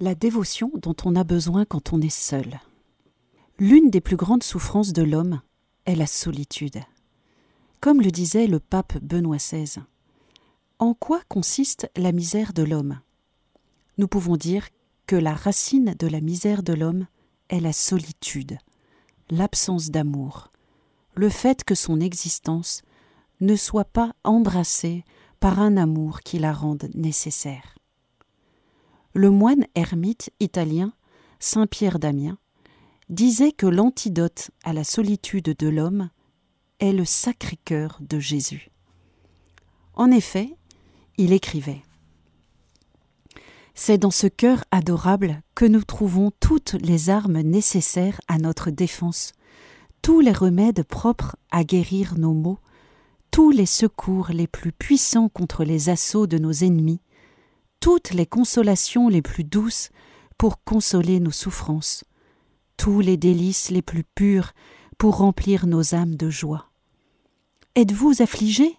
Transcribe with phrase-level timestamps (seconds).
[0.00, 2.58] La dévotion dont on a besoin quand on est seul.
[3.60, 5.40] L'une des plus grandes souffrances de l'homme
[5.86, 6.82] est la solitude.
[7.80, 9.76] Comme le disait le pape Benoît XVI,
[10.80, 12.98] en quoi consiste la misère de l'homme?
[13.96, 14.68] Nous pouvons dire
[15.06, 17.06] que la racine de la misère de l'homme
[17.48, 18.58] est la solitude,
[19.30, 20.50] l'absence d'amour,
[21.14, 22.82] le fait que son existence
[23.40, 25.04] ne soit pas embrassée
[25.38, 27.73] par un amour qui la rende nécessaire.
[29.16, 30.92] Le moine ermite italien
[31.38, 32.36] Saint Pierre d'Amiens
[33.08, 36.10] disait que l'antidote à la solitude de l'homme
[36.80, 38.72] est le Sacré-Cœur de Jésus.
[39.94, 40.56] En effet,
[41.16, 41.82] il écrivait
[43.76, 49.32] C'est dans ce cœur adorable que nous trouvons toutes les armes nécessaires à notre défense,
[50.02, 52.58] tous les remèdes propres à guérir nos maux,
[53.30, 57.00] tous les secours les plus puissants contre les assauts de nos ennemis,
[57.84, 59.90] toutes les consolations les plus douces
[60.38, 62.02] pour consoler nos souffrances,
[62.78, 64.54] tous les délices les plus purs
[64.96, 66.70] pour remplir nos âmes de joie.
[67.74, 68.78] Êtes-vous affligés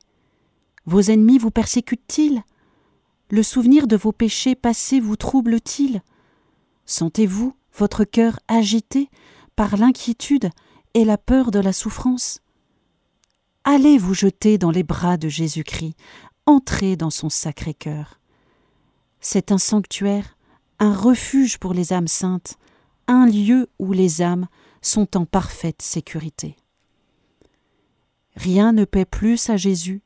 [0.87, 2.41] Vos ennemis vous persécutent-ils?
[3.29, 6.01] Le souvenir de vos péchés passés vous trouble-t-il?
[6.87, 9.11] Sentez-vous votre cœur agité
[9.55, 10.49] par l'inquiétude
[10.95, 12.41] et la peur de la souffrance?
[13.65, 15.95] Allez vous jeter dans les bras de Jésus-Christ,
[16.47, 18.19] entrez dans son sacré cœur.
[19.27, 20.37] C'est un sanctuaire,
[20.77, 22.59] un refuge pour les âmes saintes,
[23.07, 24.47] un lieu où les âmes
[24.83, 26.55] sont en parfaite sécurité.
[28.35, 30.03] Rien ne paie plus à Jésus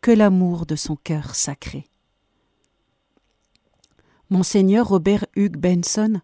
[0.00, 1.88] que l'amour de son cœur sacré.
[4.30, 6.20] Monseigneur Robert Hugh Benson,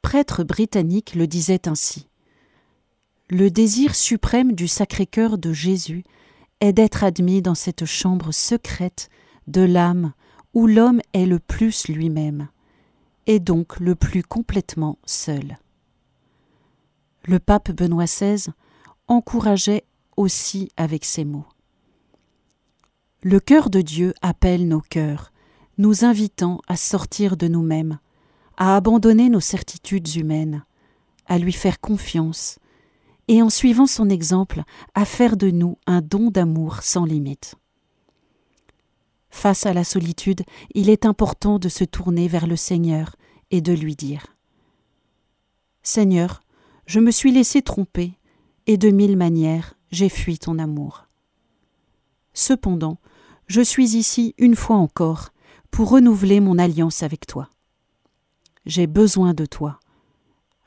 [0.00, 2.06] prêtre britannique, le disait ainsi.
[3.30, 6.04] Le désir suprême du Sacré-Cœur de Jésus
[6.60, 9.10] est d'être admis dans cette chambre secrète
[9.48, 10.12] de l'âme
[10.54, 12.48] où l'homme est le plus lui-même,
[13.26, 15.58] et donc le plus complètement seul.
[17.24, 18.46] Le pape Benoît XVI
[19.08, 19.84] encourageait
[20.16, 21.46] aussi avec ces mots.
[23.22, 25.32] Le cœur de Dieu appelle nos cœurs,
[25.78, 27.98] nous invitant à sortir de nous-mêmes,
[28.56, 30.64] à abandonner nos certitudes humaines,
[31.26, 32.58] à lui faire confiance,
[33.28, 34.62] et en suivant son exemple,
[34.94, 37.54] à faire de nous un don d'amour sans limite.
[39.30, 40.42] Face à la solitude,
[40.74, 43.16] il est important de se tourner vers le Seigneur
[43.50, 44.36] et de lui dire
[45.82, 46.42] Seigneur,
[46.86, 48.12] je me suis laissé tromper,
[48.66, 51.06] et de mille manières j'ai fui ton amour.
[52.34, 52.98] Cependant,
[53.46, 55.30] je suis ici une fois encore
[55.70, 57.48] pour renouveler mon alliance avec toi.
[58.66, 59.80] J'ai besoin de toi.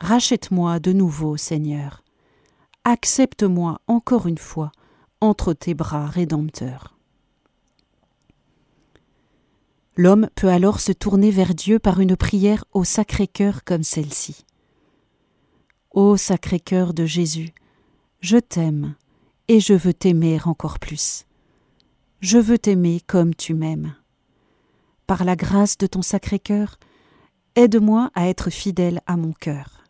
[0.01, 2.03] Rachète-moi de nouveau, Seigneur
[2.85, 4.71] accepte-moi encore une fois
[5.21, 6.97] entre tes bras rédempteurs.
[9.95, 14.43] L'homme peut alors se tourner vers Dieu par une prière au Sacré-Cœur comme celle-ci.
[15.91, 17.53] Ô Sacré-Cœur de Jésus,
[18.19, 18.95] je t'aime
[19.47, 21.25] et je veux t'aimer encore plus.
[22.21, 23.95] Je veux t'aimer comme tu m'aimes.
[25.05, 26.79] Par la grâce de ton Sacré-Cœur,
[27.55, 29.83] aide-moi à être fidèle à mon cœur.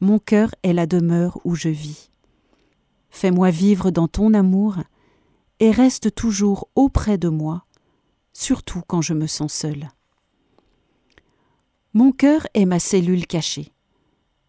[0.00, 2.10] Mon cœur est la demeure où je vis.
[3.08, 4.78] Fais-moi vivre dans ton amour
[5.60, 7.64] et reste toujours auprès de moi,
[8.32, 9.90] surtout quand je me sens seul.
[11.94, 13.72] Mon cœur est ma cellule cachée,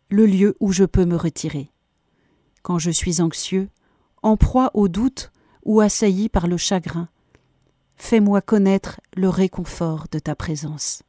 [0.10, 1.70] le lieu où je peux me retirer.
[2.62, 3.70] Quand je suis anxieux,
[4.22, 5.32] en proie au doute
[5.64, 7.10] ou assailli par le chagrin,
[7.98, 11.04] fais-moi connaître le réconfort de ta présence.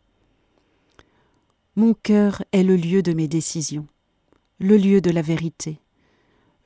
[1.77, 3.87] Mon cœur est le lieu de mes décisions
[4.61, 5.81] le lieu de la vérité,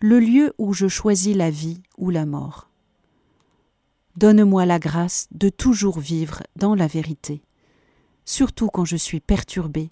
[0.01, 2.68] le lieu où je choisis la vie ou la mort.
[4.19, 7.41] Donne-moi la grâce de toujours vivre dans la vérité,
[8.25, 9.91] surtout quand je suis perturbé,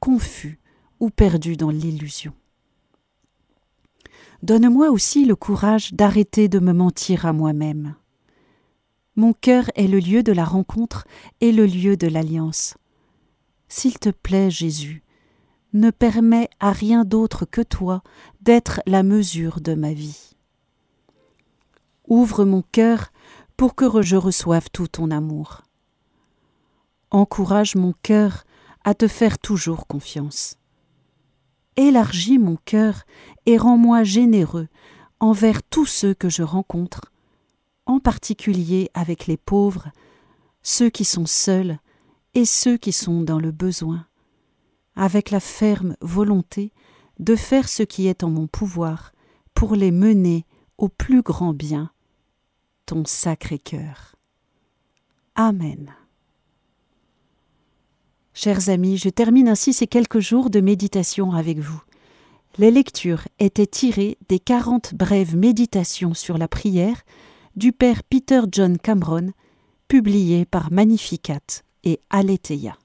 [0.00, 0.60] confus
[1.00, 2.34] ou perdu dans l'illusion.
[4.42, 7.94] Donne-moi aussi le courage d'arrêter de me mentir à moi-même.
[9.16, 11.06] Mon cœur est le lieu de la rencontre
[11.40, 12.74] et le lieu de l'alliance.
[13.68, 15.02] S'il te plaît, Jésus,
[15.72, 18.02] ne permet à rien d'autre que toi
[18.42, 20.36] d'être la mesure de ma vie.
[22.06, 23.10] Ouvre mon cœur
[23.56, 25.62] pour que je reçoive tout ton amour.
[27.10, 28.44] Encourage mon cœur
[28.84, 30.56] à te faire toujours confiance.
[31.76, 33.04] Élargis mon cœur
[33.46, 34.68] et rends-moi généreux
[35.20, 37.12] envers tous ceux que je rencontre,
[37.86, 39.90] en particulier avec les pauvres,
[40.62, 41.78] ceux qui sont seuls
[42.34, 44.06] et ceux qui sont dans le besoin
[44.96, 46.72] avec la ferme volonté
[47.18, 49.12] de faire ce qui est en mon pouvoir
[49.54, 50.46] pour les mener
[50.78, 51.90] au plus grand bien,
[52.86, 54.16] ton sacré cœur.
[55.34, 55.94] Amen.
[58.32, 61.80] Chers amis, je termine ainsi ces quelques jours de méditation avec vous.
[62.58, 67.02] Les lectures étaient tirées des 40 brèves méditations sur la prière
[67.56, 69.30] du père Peter John Cameron,
[69.88, 72.76] publiées par Magnificat et Aletheia.